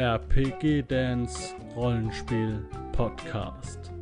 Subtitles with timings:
[0.00, 3.92] RPG Dance Rollenspiel Podcast.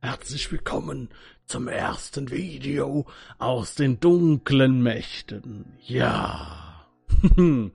[0.00, 1.10] Herzlich willkommen
[1.44, 3.06] zum ersten Video
[3.38, 5.78] aus den dunklen Mächten.
[5.84, 6.88] Ja.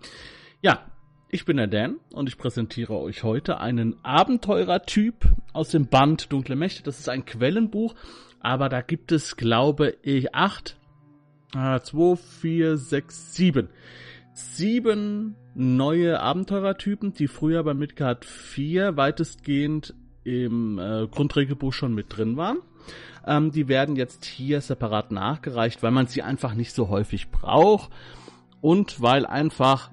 [0.61, 0.85] ja,
[1.29, 6.57] ich bin der Dan und ich präsentiere euch heute einen Abenteurertyp aus dem Band Dunkle
[6.57, 6.83] Mächte.
[6.83, 7.95] Das ist ein Quellenbuch,
[8.41, 10.75] aber da gibt es, glaube ich, acht,
[11.55, 13.69] äh, zwei, vier, sechs, sieben.
[14.33, 19.93] Sieben neue Abenteurertypen, die früher bei Midgard 4 weitestgehend
[20.23, 22.59] im äh, Grundregelbuch schon mit drin waren.
[23.25, 27.91] Ähm, die werden jetzt hier separat nachgereicht, weil man sie einfach nicht so häufig braucht
[28.61, 29.91] und weil einfach,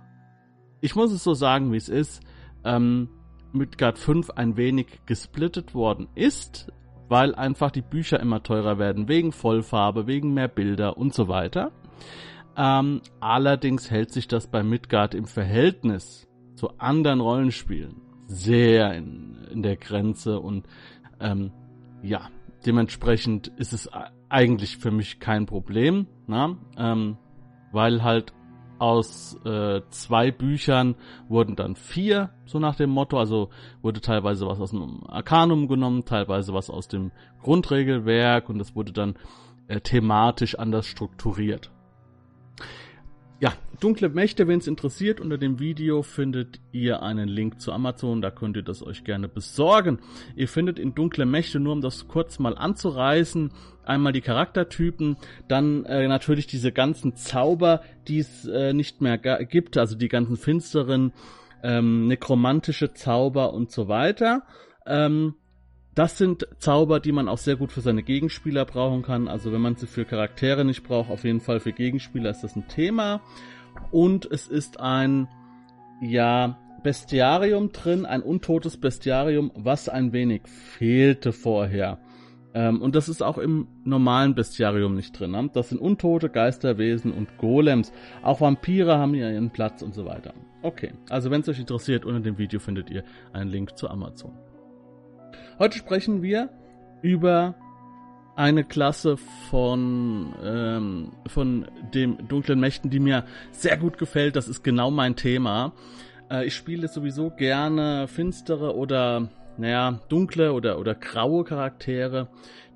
[0.80, 2.22] ich muss es so sagen, wie es ist,
[2.64, 3.08] ähm,
[3.52, 6.72] Midgard 5 ein wenig gesplittet worden ist,
[7.08, 11.72] weil einfach die Bücher immer teurer werden, wegen Vollfarbe, wegen mehr Bilder und so weiter.
[12.56, 19.62] Ähm, allerdings hält sich das bei Midgard im Verhältnis zu anderen Rollenspielen sehr in, in
[19.62, 20.66] der Grenze und
[21.20, 21.52] ähm,
[22.02, 22.28] ja,
[22.66, 23.88] dementsprechend ist es
[24.28, 26.56] eigentlich für mich kein Problem, na?
[26.76, 27.16] Ähm,
[27.72, 28.32] weil halt
[28.78, 30.94] aus äh, zwei Büchern
[31.28, 33.18] wurden dann vier, so nach dem Motto.
[33.18, 33.50] Also
[33.82, 37.12] wurde teilweise was aus dem Arcanum genommen, teilweise was aus dem
[37.42, 39.16] Grundregelwerk und es wurde dann
[39.68, 41.70] äh, thematisch anders strukturiert.
[43.40, 48.20] Ja, dunkle Mächte, wenn es interessiert, unter dem Video findet ihr einen Link zu Amazon,
[48.20, 50.00] da könnt ihr das euch gerne besorgen.
[50.34, 53.52] Ihr findet in dunkle Mächte, nur um das kurz mal anzureißen,
[53.84, 59.76] einmal die Charaktertypen, dann äh, natürlich diese ganzen Zauber, die es äh, nicht mehr gibt,
[59.76, 61.12] also die ganzen finsteren,
[61.62, 64.42] ähm, nekromantische Zauber und so weiter.
[64.84, 65.34] Ähm,
[65.98, 69.26] das sind Zauber, die man auch sehr gut für seine Gegenspieler brauchen kann.
[69.26, 72.54] Also wenn man sie für Charaktere nicht braucht, auf jeden Fall für Gegenspieler ist das
[72.54, 73.20] ein Thema.
[73.90, 75.26] Und es ist ein,
[76.00, 81.98] ja, Bestiarium drin, ein untotes Bestiarium, was ein wenig fehlte vorher.
[82.54, 85.32] Ähm, und das ist auch im normalen Bestiarium nicht drin.
[85.32, 85.50] Ne?
[85.52, 87.92] Das sind untote Geisterwesen und Golems.
[88.22, 90.32] Auch Vampire haben hier ihren Platz und so weiter.
[90.62, 94.32] Okay, also wenn es euch interessiert, unter dem Video findet ihr einen Link zu Amazon.
[95.58, 96.50] Heute sprechen wir
[97.02, 97.56] über
[98.36, 99.16] eine Klasse
[99.50, 104.36] von, ähm, von dem dunklen Mächten, die mir sehr gut gefällt.
[104.36, 105.72] Das ist genau mein Thema.
[106.30, 112.28] Äh, ich spiele sowieso gerne finstere oder, naja, dunkle oder, oder graue Charaktere,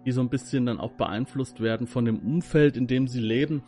[0.05, 3.63] die so ein bisschen dann auch beeinflusst werden von dem Umfeld, in dem sie leben.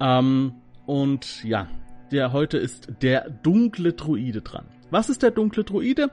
[0.00, 0.54] Ähm,
[0.86, 1.68] und ja,
[2.10, 4.64] der heute ist der dunkle Druide dran.
[4.90, 6.10] Was ist der dunkle Druide?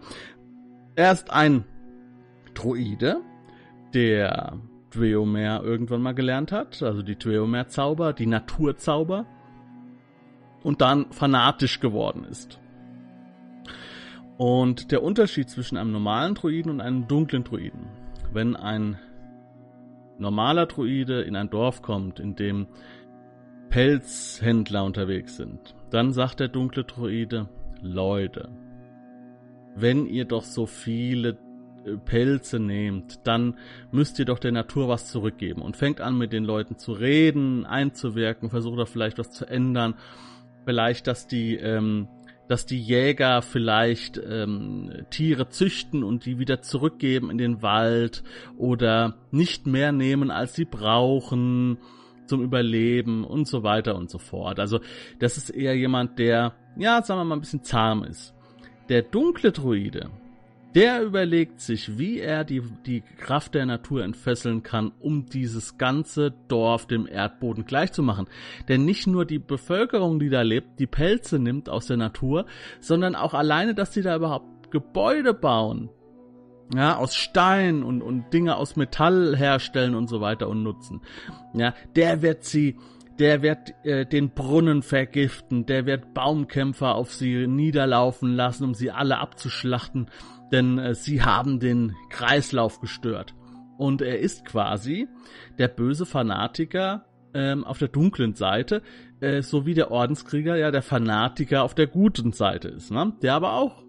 [0.95, 1.65] Er ist ein
[2.57, 3.21] Droide,
[3.93, 4.57] der
[4.91, 9.25] Dweomer irgendwann mal gelernt hat, also die Dweomer-Zauber, die Naturzauber,
[10.63, 12.59] und dann fanatisch geworden ist.
[14.37, 17.87] Und der Unterschied zwischen einem normalen Druiden und einem dunklen Druiden.
[18.33, 18.97] Wenn ein
[20.17, 22.67] normaler Druide in ein Dorf kommt, in dem
[23.69, 27.49] Pelzhändler unterwegs sind, dann sagt der dunkle Druide,
[27.81, 28.49] Leute,
[29.75, 31.37] wenn ihr doch so viele
[32.05, 33.57] Pelze nehmt, dann
[33.91, 37.65] müsst ihr doch der Natur was zurückgeben und fängt an mit den Leuten zu reden,
[37.65, 39.95] einzuwirken, versucht da vielleicht was zu ändern,
[40.65, 42.07] vielleicht, dass die, ähm,
[42.47, 48.23] dass die Jäger vielleicht ähm, Tiere züchten und die wieder zurückgeben in den Wald
[48.57, 51.77] oder nicht mehr nehmen, als sie brauchen
[52.27, 54.59] zum Überleben und so weiter und so fort.
[54.59, 54.79] Also
[55.19, 58.33] das ist eher jemand, der, ja, sagen wir mal, ein bisschen zahm ist.
[58.89, 60.09] Der dunkle Druide,
[60.75, 66.33] der überlegt sich, wie er die, die Kraft der Natur entfesseln kann, um dieses ganze
[66.47, 68.27] Dorf dem Erdboden gleichzumachen.
[68.67, 72.45] Denn nicht nur die Bevölkerung, die da lebt, die Pelze nimmt aus der Natur,
[72.79, 75.89] sondern auch alleine, dass sie da überhaupt Gebäude bauen.
[76.75, 81.01] Ja, aus Stein und, und Dinge aus Metall herstellen und so weiter und nutzen.
[81.53, 82.75] Ja, der wird sie
[83.19, 88.91] der wird äh, den Brunnen vergiften, der wird Baumkämpfer auf sie niederlaufen lassen, um sie
[88.91, 90.07] alle abzuschlachten
[90.51, 93.33] denn äh, sie haben den Kreislauf gestört.
[93.77, 95.07] Und er ist quasi
[95.59, 98.81] der böse Fanatiker ähm, auf der dunklen Seite,
[99.19, 103.13] äh, so wie der Ordenskrieger ja der Fanatiker auf der guten Seite ist, ne?
[103.21, 103.83] der aber auch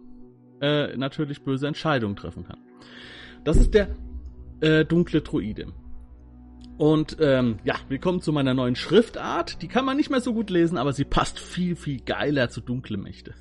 [0.60, 2.58] äh, natürlich böse Entscheidungen treffen kann.
[3.44, 3.88] Das ist der
[4.60, 5.72] äh, dunkle Druide.
[6.78, 9.62] Und ähm, ja, willkommen zu meiner neuen Schriftart.
[9.62, 12.60] Die kann man nicht mehr so gut lesen, aber sie passt viel, viel geiler zu
[12.60, 13.34] dunkle Mächte.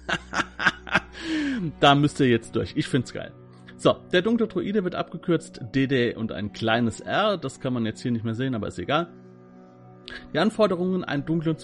[1.79, 2.73] da müsst ihr jetzt durch.
[2.75, 3.31] Ich find's geil.
[3.75, 7.37] So, der dunkle Druide wird abgekürzt DD und ein kleines R.
[7.37, 9.13] Das kann man jetzt hier nicht mehr sehen, aber ist egal.
[10.33, 11.57] Die Anforderungen, einen dunklen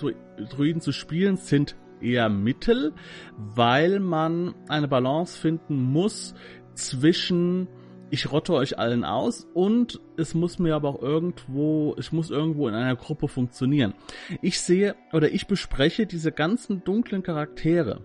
[0.52, 2.94] Druiden zu spielen, sind eher mittel,
[3.36, 6.36] weil man eine Balance finden muss
[6.76, 7.68] zwischen
[8.14, 12.68] ich rotte euch allen aus und es muss mir aber auch irgendwo, ich muss irgendwo
[12.68, 13.96] in einer Gruppe funktionieren.
[14.44, 18.02] Ich sehe oder ich bespreche diese ganzen dunklen Charaktere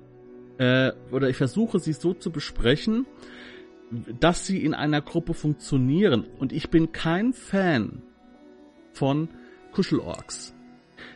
[0.56, 3.05] äh, oder ich versuche sie so zu besprechen,
[4.19, 6.26] dass sie in einer Gruppe funktionieren.
[6.38, 8.00] Und ich bin kein Fan
[8.94, 9.28] von
[9.72, 10.54] Kuschelorks.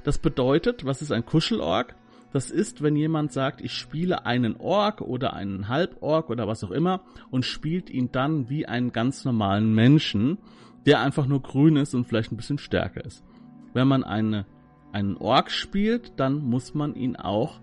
[0.04, 1.94] Das bedeutet, was ist ein Kuschelorg?
[2.32, 6.70] Das ist, wenn jemand sagt, ich spiele einen Ork oder einen Halborg oder was auch
[6.70, 10.38] immer und spielt ihn dann wie einen ganz normalen Menschen,
[10.86, 13.22] der einfach nur grün ist und vielleicht ein bisschen stärker ist.
[13.74, 14.46] Wenn man eine,
[14.92, 17.60] einen Ork spielt, dann muss man ihn auch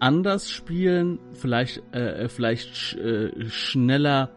[0.00, 4.30] anders spielen, vielleicht, äh, vielleicht sch, äh, schneller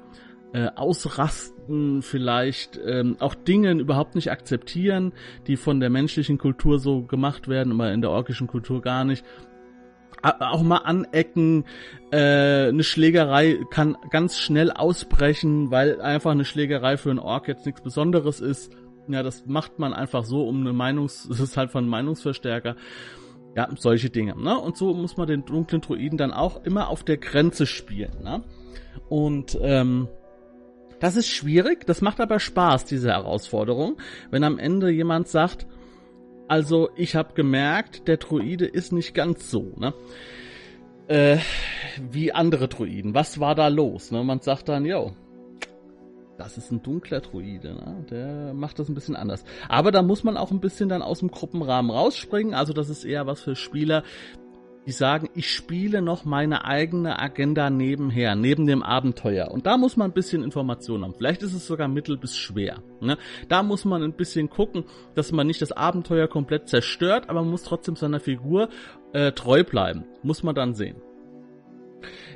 [0.53, 5.13] äh, ausrasten, vielleicht ähm, auch Dinge überhaupt nicht akzeptieren,
[5.47, 9.25] die von der menschlichen Kultur so gemacht werden, aber in der orkischen Kultur gar nicht.
[10.23, 11.65] Auch mal anecken,
[12.11, 17.65] äh, eine Schlägerei kann ganz schnell ausbrechen, weil einfach eine Schlägerei für einen Ork jetzt
[17.65, 18.71] nichts Besonderes ist.
[19.07, 22.75] Ja, das macht man einfach so, um eine Meinungs, das ist halt von Meinungsverstärker.
[23.55, 24.35] Ja, solche Dinge.
[24.41, 24.57] Ne?
[24.57, 28.23] Und so muss man den dunklen Druiden dann auch immer auf der Grenze spielen.
[28.23, 28.43] Ne?
[29.09, 30.07] Und ähm,
[31.01, 33.97] das ist schwierig, das macht aber Spaß, diese Herausforderung.
[34.29, 35.65] Wenn am Ende jemand sagt,
[36.47, 39.93] also ich habe gemerkt, der Druide ist nicht ganz so, ne?
[41.07, 41.39] Äh,
[42.11, 43.15] wie andere Druiden.
[43.15, 44.11] Was war da los?
[44.11, 44.23] Ne?
[44.23, 45.13] Man sagt dann, yo,
[46.37, 48.05] das ist ein dunkler Druide, ne?
[48.09, 49.43] der macht das ein bisschen anders.
[49.67, 52.53] Aber da muss man auch ein bisschen dann aus dem Gruppenrahmen rausspringen.
[52.53, 54.03] Also das ist eher was für Spieler,
[54.85, 59.51] die sagen, ich spiele noch meine eigene Agenda nebenher, neben dem Abenteuer.
[59.51, 61.13] Und da muss man ein bisschen Informationen haben.
[61.15, 62.81] Vielleicht ist es sogar mittel bis schwer.
[62.99, 63.17] Ne?
[63.47, 67.51] Da muss man ein bisschen gucken, dass man nicht das Abenteuer komplett zerstört, aber man
[67.51, 68.69] muss trotzdem seiner Figur
[69.13, 70.05] äh, treu bleiben.
[70.23, 70.95] Muss man dann sehen.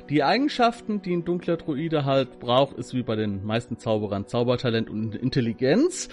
[0.08, 4.88] Die Eigenschaften, die ein dunkler Druide halt braucht, ist wie bei den meisten Zauberern Zaubertalent
[4.88, 6.08] und Intelligenz.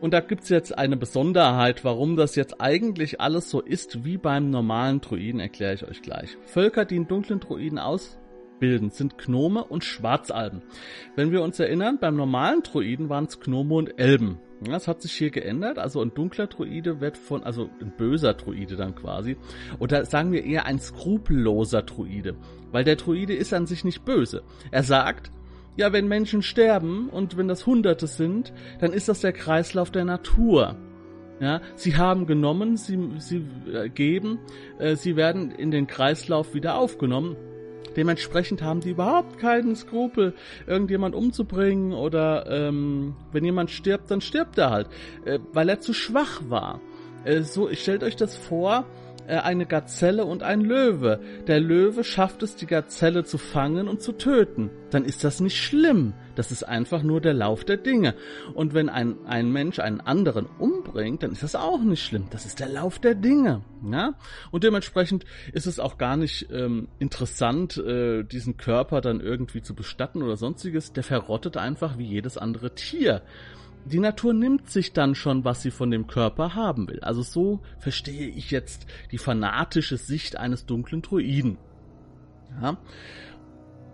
[0.00, 4.50] Und da gibt's jetzt eine Besonderheit, warum das jetzt eigentlich alles so ist wie beim
[4.50, 6.36] normalen Druiden, erkläre ich euch gleich.
[6.44, 10.62] Völker, die einen dunklen Druiden ausbilden, sind Gnome und Schwarzalben.
[11.16, 14.38] Wenn wir uns erinnern, beim normalen Druiden waren es Gnome und Elben.
[14.60, 15.78] Das hat sich hier geändert.
[15.78, 19.36] Also ein dunkler Druide wird von, also ein böser Druide dann quasi.
[19.78, 22.36] Oder sagen wir eher ein skrupelloser Druide.
[22.70, 24.42] Weil der Druide ist an sich nicht böse.
[24.70, 25.30] Er sagt,
[25.78, 30.04] ja, wenn Menschen sterben und wenn das Hunderte sind, dann ist das der Kreislauf der
[30.04, 30.76] Natur.
[31.40, 34.40] Ja, sie haben genommen, sie, sie äh, geben,
[34.80, 37.36] äh, sie werden in den Kreislauf wieder aufgenommen.
[37.96, 40.34] Dementsprechend haben die überhaupt keinen Skrupel,
[40.66, 44.88] irgendjemand umzubringen oder ähm, wenn jemand stirbt, dann stirbt er halt,
[45.26, 46.80] äh, weil er zu schwach war.
[47.24, 48.84] Äh, so, stellt euch das vor,
[49.36, 51.20] eine Gazelle und ein Löwe.
[51.46, 54.70] Der Löwe schafft es, die Gazelle zu fangen und zu töten.
[54.90, 56.14] Dann ist das nicht schlimm.
[56.34, 58.14] Das ist einfach nur der Lauf der Dinge.
[58.54, 62.28] Und wenn ein, ein Mensch einen anderen umbringt, dann ist das auch nicht schlimm.
[62.30, 63.62] Das ist der Lauf der Dinge.
[63.90, 64.14] Ja?
[64.50, 69.74] Und dementsprechend ist es auch gar nicht ähm, interessant, äh, diesen Körper dann irgendwie zu
[69.74, 70.92] bestatten oder sonstiges.
[70.92, 73.22] Der verrottet einfach wie jedes andere Tier
[73.88, 77.00] die Natur nimmt sich dann schon, was sie von dem Körper haben will.
[77.00, 81.58] Also so verstehe ich jetzt die fanatische Sicht eines dunklen Druiden.
[82.60, 82.78] Ja.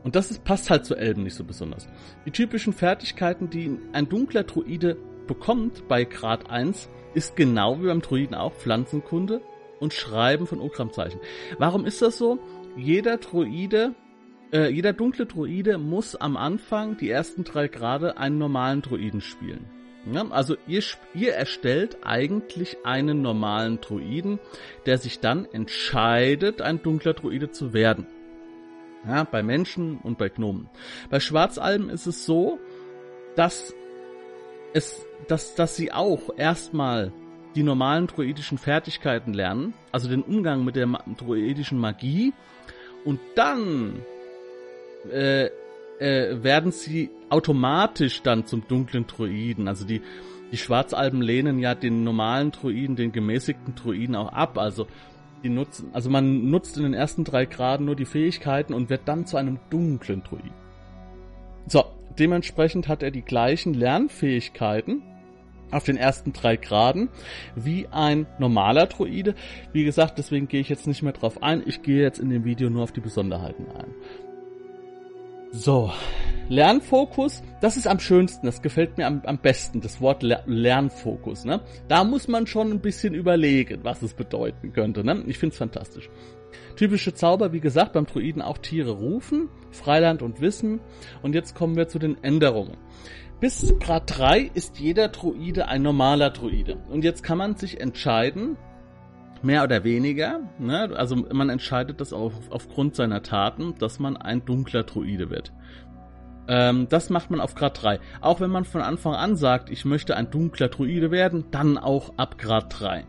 [0.04, 1.88] Und das ist, passt halt zu Elben nicht so besonders.
[2.26, 8.02] Die typischen Fertigkeiten, die ein dunkler Druide bekommt bei Grad 1, ist genau wie beim
[8.02, 9.40] Druiden auch Pflanzenkunde
[9.80, 11.20] und Schreiben von Okramzeichen.
[11.58, 12.38] Warum ist das so?
[12.76, 13.94] Jeder Druide,
[14.52, 19.64] äh, jeder dunkle Druide muss am Anfang die ersten drei Grade einen normalen Druiden spielen.
[20.06, 20.82] Ja, also ihr,
[21.14, 24.38] ihr erstellt eigentlich einen normalen Druiden,
[24.84, 28.06] der sich dann entscheidet, ein dunkler Druide zu werden.
[29.06, 30.68] Ja, bei Menschen und bei Gnomen.
[31.10, 32.58] Bei Schwarzalben ist es so,
[33.36, 33.74] dass
[34.72, 37.12] es, dass, dass sie auch erstmal
[37.54, 42.32] die normalen druidischen Fertigkeiten lernen, also den Umgang mit der druidischen Magie,
[43.04, 44.02] und dann
[45.10, 45.50] äh,
[45.98, 49.68] äh, werden sie automatisch dann zum dunklen Druiden.
[49.68, 50.00] Also die,
[50.52, 54.56] die Schwarzalben lehnen ja den normalen Druiden, den gemäßigten Druiden auch ab.
[54.56, 54.86] Also
[55.42, 59.02] die nutzen, also man nutzt in den ersten drei Graden nur die Fähigkeiten und wird
[59.06, 60.54] dann zu einem dunklen Druiden.
[61.66, 61.84] So,
[62.18, 65.02] dementsprechend hat er die gleichen Lernfähigkeiten
[65.72, 67.08] auf den ersten drei Graden
[67.56, 69.34] wie ein normaler Druide.
[69.72, 71.62] Wie gesagt, deswegen gehe ich jetzt nicht mehr drauf ein.
[71.66, 73.92] Ich gehe jetzt in dem Video nur auf die Besonderheiten ein.
[75.50, 75.92] So,
[76.48, 81.44] Lernfokus, das ist am schönsten, das gefällt mir am, am besten, das Wort Lernfokus.
[81.44, 81.60] Ne?
[81.88, 85.04] Da muss man schon ein bisschen überlegen, was es bedeuten könnte.
[85.04, 85.24] Ne?
[85.26, 86.10] Ich find's fantastisch.
[86.76, 90.80] Typische Zauber, wie gesagt, beim Druiden auch Tiere rufen, Freiland und Wissen.
[91.22, 92.76] Und jetzt kommen wir zu den Änderungen.
[93.40, 96.76] Bis Grad 3 ist jeder Druide ein normaler Druide.
[96.90, 98.56] Und jetzt kann man sich entscheiden,
[99.42, 100.90] mehr oder weniger, ne?
[100.96, 105.52] also man entscheidet das auf, aufgrund seiner Taten, dass man ein dunkler Druide wird.
[106.48, 108.00] Ähm, das macht man auf Grad 3.
[108.20, 112.14] Auch wenn man von Anfang an sagt, ich möchte ein dunkler Druide werden, dann auch
[112.16, 113.04] ab Grad 3.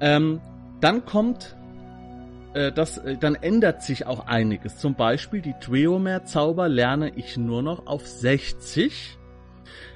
[0.00, 0.40] Ähm,
[0.80, 1.56] dann kommt
[2.54, 4.78] äh, das, äh, dann ändert sich auch einiges.
[4.78, 9.18] Zum Beispiel die Tweomer-Zauber lerne ich nur noch auf 60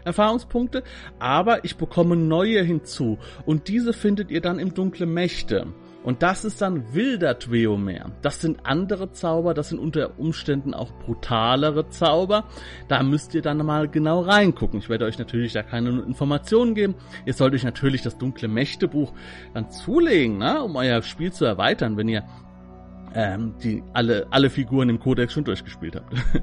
[0.04, 0.82] Erfahrungspunkte,
[1.18, 5.66] aber ich bekomme neue hinzu und diese findet ihr dann im Dunkle Mächte.
[6.08, 8.12] Und das ist dann wilder Tweomer.
[8.22, 12.44] Das sind andere Zauber, das sind unter Umständen auch brutalere Zauber.
[12.88, 14.78] Da müsst ihr dann mal genau reingucken.
[14.78, 16.94] Ich werde euch natürlich da keine Informationen geben.
[17.26, 19.12] Ihr sollt euch natürlich das Dunkle Mächte Buch
[19.52, 22.24] dann zulegen, ne, um euer Spiel zu erweitern, wenn ihr
[23.14, 26.14] ähm, die alle, alle Figuren im Kodex schon durchgespielt habt.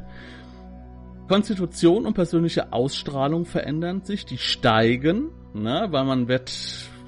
[1.28, 6.52] Konstitution und persönliche Ausstrahlung verändern sich, die steigen, ne, weil man wird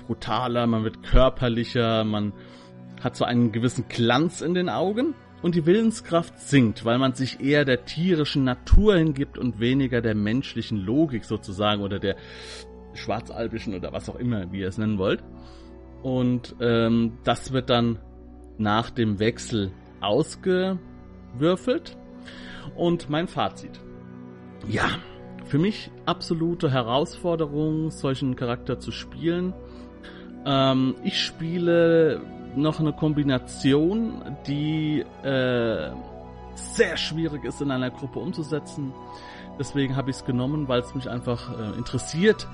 [0.07, 2.33] brutaler, man wird körperlicher, man
[3.01, 7.39] hat so einen gewissen Glanz in den Augen und die Willenskraft sinkt, weil man sich
[7.39, 12.15] eher der tierischen Natur hingibt und weniger der menschlichen Logik sozusagen oder der
[12.93, 15.23] schwarzalbischen oder was auch immer, wie ihr es nennen wollt.
[16.01, 17.99] Und ähm, das wird dann
[18.57, 19.71] nach dem Wechsel
[20.01, 21.97] ausgewürfelt.
[22.75, 23.79] Und mein Fazit.
[24.67, 24.89] Ja,
[25.45, 29.53] für mich absolute Herausforderung, solchen Charakter zu spielen.
[30.45, 32.21] Ähm, ich spiele
[32.55, 35.91] noch eine Kombination, die äh,
[36.55, 38.93] sehr schwierig ist in einer Gruppe umzusetzen.
[39.59, 42.47] Deswegen habe ich es genommen, weil es mich einfach äh, interessiert,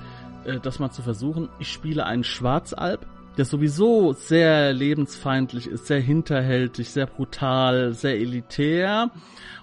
[0.44, 1.48] äh, das mal zu versuchen.
[1.58, 9.10] Ich spiele einen Schwarzalb der sowieso sehr lebensfeindlich ist, sehr hinterhältig, sehr brutal, sehr elitär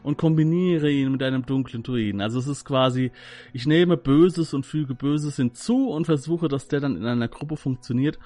[0.03, 2.21] und kombiniere ihn mit einem dunklen Druiden.
[2.21, 3.11] Also es ist quasi,
[3.53, 7.55] ich nehme Böses und füge Böses hinzu und versuche, dass der dann in einer Gruppe
[7.55, 8.19] funktioniert.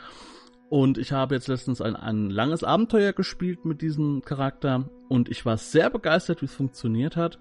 [0.70, 5.46] Und ich habe jetzt letztens ein, ein langes Abenteuer gespielt mit diesem Charakter und ich
[5.46, 7.40] war sehr begeistert, wie es funktioniert hat.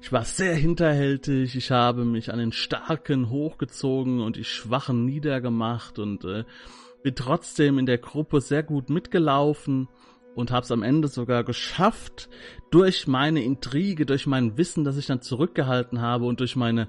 [0.00, 5.98] Ich war sehr hinterhältig, ich habe mich an den Starken hochgezogen und die Schwachen niedergemacht
[5.98, 6.44] und äh,
[7.02, 9.88] bin trotzdem in der Gruppe sehr gut mitgelaufen
[10.34, 12.28] und habe es am Ende sogar geschafft,
[12.70, 16.88] durch meine Intrige, durch mein Wissen, das ich dann zurückgehalten habe und durch meine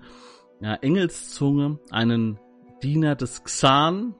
[0.61, 2.39] ja, Engelszunge einen
[2.81, 4.15] Diener des Xan,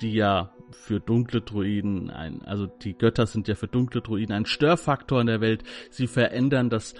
[0.00, 4.46] die ja für dunkle Druiden ein, also die Götter sind ja für dunkle Druiden ein
[4.46, 5.64] Störfaktor in der Welt.
[5.90, 6.94] Sie verändern das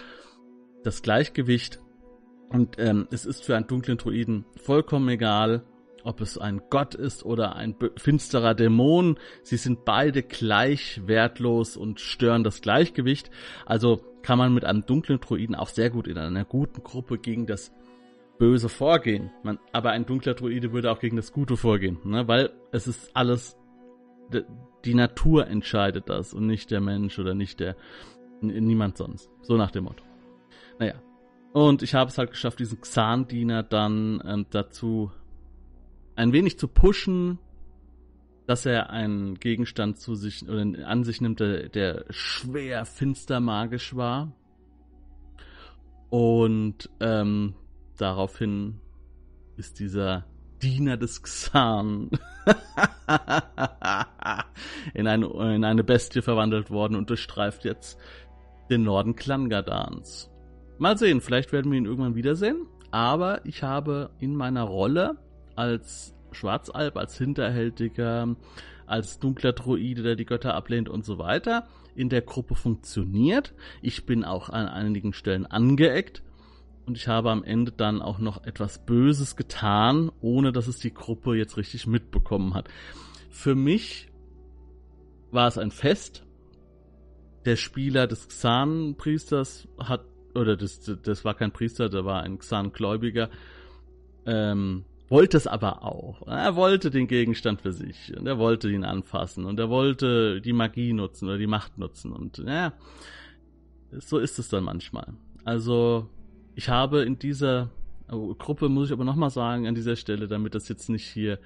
[0.84, 1.80] das Gleichgewicht.
[2.48, 5.64] Und ähm, es ist für einen dunklen Druiden vollkommen egal,
[6.04, 9.18] ob es ein Gott ist oder ein finsterer Dämon.
[9.42, 13.30] Sie sind beide gleich wertlos und stören das Gleichgewicht.
[13.64, 17.46] Also kann man mit einem dunklen Druiden auch sehr gut in einer guten Gruppe gegen
[17.46, 17.72] das
[18.38, 19.30] Böse vorgehen.
[19.42, 22.26] Man, aber ein dunkler Druide würde auch gegen das Gute vorgehen, ne?
[22.28, 23.56] weil es ist alles,
[24.84, 27.76] die Natur entscheidet das und nicht der Mensch oder nicht der,
[28.40, 29.30] niemand sonst.
[29.42, 30.02] So nach dem Motto.
[30.82, 30.94] Naja.
[31.52, 35.12] Und ich habe es halt geschafft, diesen Xan-Diener dann ähm, dazu
[36.16, 37.38] ein wenig zu pushen,
[38.48, 43.94] dass er einen Gegenstand zu sich oder an sich nimmt, der, der schwer finster magisch
[43.94, 44.32] war.
[46.10, 47.54] Und ähm,
[47.96, 48.80] daraufhin
[49.56, 50.26] ist dieser
[50.62, 52.10] Diener des Xan
[54.94, 58.00] in, eine, in eine Bestie verwandelt worden und durchstreift jetzt
[58.68, 60.31] den Norden Klangadans.
[60.82, 62.66] Mal sehen, vielleicht werden wir ihn irgendwann wiedersehen.
[62.90, 65.16] Aber ich habe in meiner Rolle
[65.54, 68.34] als Schwarzalb, als Hinterhältiger,
[68.84, 73.54] als dunkler Droide, der die Götter ablehnt und so weiter, in der Gruppe funktioniert.
[73.80, 76.24] Ich bin auch an einigen Stellen angeeckt.
[76.84, 80.92] Und ich habe am Ende dann auch noch etwas Böses getan, ohne dass es die
[80.92, 82.68] Gruppe jetzt richtig mitbekommen hat.
[83.30, 84.08] Für mich
[85.30, 86.26] war es ein Fest.
[87.44, 93.30] Der Spieler des Xan-Priesters hat oder das, das war kein Priester, der war ein Xan-Gläubiger,
[94.26, 96.26] ähm, wollte es aber auch.
[96.26, 100.54] Er wollte den Gegenstand für sich und er wollte ihn anfassen und er wollte die
[100.54, 102.72] Magie nutzen oder die Macht nutzen und ja,
[103.90, 105.14] so ist es dann manchmal.
[105.44, 106.08] Also
[106.54, 107.70] ich habe in dieser
[108.08, 111.38] Gruppe, muss ich aber nochmal sagen, an dieser Stelle, damit das jetzt nicht hier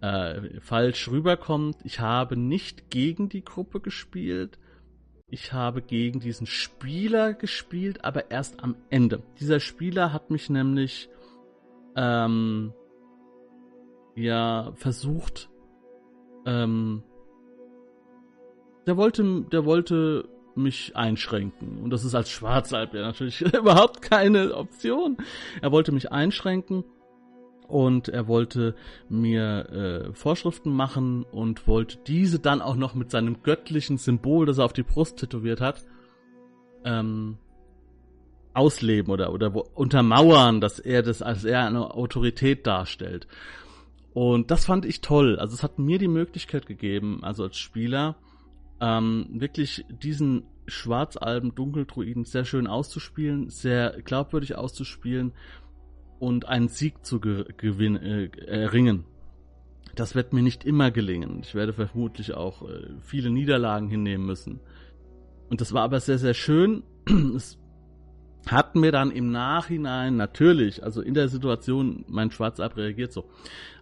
[0.00, 4.58] äh, falsch rüberkommt, ich habe nicht gegen die Gruppe gespielt,
[5.28, 9.22] ich habe gegen diesen Spieler gespielt, aber erst am Ende.
[9.40, 11.08] Dieser Spieler hat mich nämlich
[11.96, 12.72] ähm,
[14.14, 15.50] ja versucht,
[16.46, 17.02] ähm,
[18.86, 21.78] der wollte, der wollte mich einschränken.
[21.78, 25.16] Und das ist als Schwarzalb ja natürlich überhaupt keine Option.
[25.62, 26.84] Er wollte mich einschränken
[27.68, 28.74] und er wollte
[29.08, 29.68] mir
[30.10, 34.66] äh, Vorschriften machen und wollte diese dann auch noch mit seinem göttlichen Symbol, das er
[34.66, 35.84] auf die Brust tätowiert hat,
[36.84, 37.38] ähm,
[38.52, 43.26] ausleben oder, oder untermauern, dass er das als er eine Autorität darstellt.
[44.12, 45.38] Und das fand ich toll.
[45.38, 48.14] Also es hat mir die Möglichkeit gegeben, also als Spieler,
[48.80, 55.32] ähm, wirklich diesen Schwarzalben Dunkeldruiden sehr schön auszuspielen, sehr glaubwürdig auszuspielen
[56.24, 59.04] und einen Sieg zu ge gewinnen, äh, erringen.
[59.94, 61.40] Das wird mir nicht immer gelingen.
[61.42, 64.60] Ich werde vermutlich auch äh, viele Niederlagen hinnehmen müssen.
[65.50, 66.82] Und das war aber sehr, sehr schön.
[67.36, 67.58] Es
[68.46, 73.24] hat mir dann im Nachhinein natürlich, also in der Situation, mein Schwarzab reagiert so,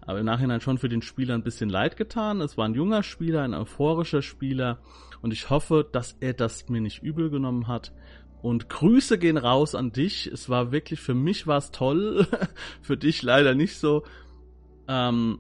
[0.01, 2.41] aber im Nachhinein schon für den Spieler ein bisschen leid getan.
[2.41, 4.79] Es war ein junger Spieler, ein euphorischer Spieler
[5.21, 7.93] und ich hoffe, dass er das mir nicht übel genommen hat.
[8.43, 10.27] Und Grüße gehen raus an dich.
[10.27, 12.27] Es war wirklich, für mich war es toll,
[12.83, 14.03] für dich leider nicht so.
[14.89, 15.39] Ähm,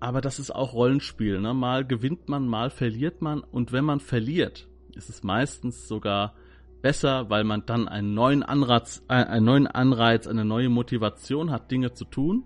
[0.00, 1.40] aber das ist auch Rollenspiel.
[1.40, 1.54] Ne?
[1.54, 3.40] Mal gewinnt man, mal verliert man.
[3.40, 6.34] Und wenn man verliert, ist es meistens sogar
[6.82, 11.70] besser, weil man dann einen neuen Anreiz, äh, einen neuen Anreiz, eine neue Motivation hat,
[11.70, 12.44] Dinge zu tun.